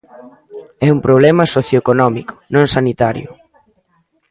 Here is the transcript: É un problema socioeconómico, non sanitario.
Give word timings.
É 0.87 0.89
un 0.95 0.99
problema 1.07 1.43
socioeconómico, 1.55 2.33
non 2.53 2.65
sanitario. 2.75 3.29